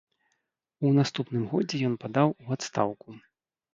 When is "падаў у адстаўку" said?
2.07-3.09